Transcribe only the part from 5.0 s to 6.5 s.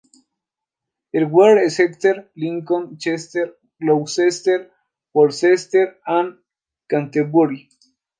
Worcester, and